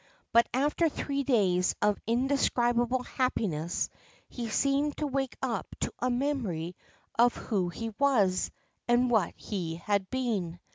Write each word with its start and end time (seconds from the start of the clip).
But, 0.31 0.47
after 0.51 0.89
three 0.89 1.21
days 1.21 1.75
of 1.79 1.99
in 2.07 2.25
describable 2.25 3.03
happiness, 3.03 3.87
he 4.29 4.49
seemed 4.49 4.97
to 4.97 5.05
wake 5.05 5.37
up 5.43 5.67
to 5.81 5.93
a 5.99 6.09
memory 6.09 6.75
of 7.19 7.35
who 7.35 7.69
he 7.69 7.91
was 7.99 8.49
and 8.87 9.11
what 9.11 9.35
he 9.37 9.75
had 9.75 10.09
been. 10.09 10.59